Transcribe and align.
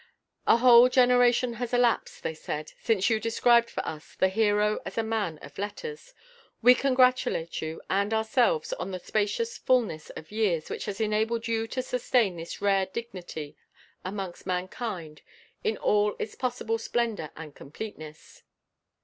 "A 0.47 0.57
whole 0.57 0.89
generation 0.89 1.53
has 1.61 1.75
elapsed," 1.75 2.23
they 2.23 2.33
said, 2.33 2.73
"since 2.79 3.07
you 3.11 3.19
described 3.19 3.69
for 3.69 3.87
us 3.87 4.15
the 4.15 4.29
hero 4.29 4.79
as 4.83 4.97
a 4.97 5.03
man 5.03 5.37
of 5.43 5.59
letters. 5.59 6.15
We 6.63 6.73
congratulate 6.73 7.61
you 7.61 7.83
and 7.87 8.11
ourselves 8.11 8.73
on 8.73 8.89
the 8.89 8.97
spacious 8.97 9.59
fulness 9.59 10.09
of 10.09 10.31
years 10.31 10.71
which 10.71 10.85
has 10.85 10.99
enabled 10.99 11.47
you 11.47 11.67
to 11.67 11.83
sustain 11.83 12.35
this 12.35 12.63
rare 12.63 12.87
dignity 12.87 13.55
amongst 14.03 14.47
mankind 14.47 15.21
in 15.63 15.77
all 15.77 16.15
its 16.17 16.33
possible 16.33 16.79
splendour 16.79 17.29
and 17.35 17.53
completeness." 17.53 18.41